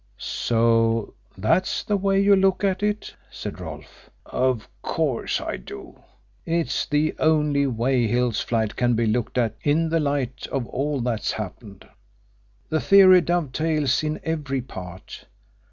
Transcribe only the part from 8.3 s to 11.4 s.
flight can be looked at in the light of all that's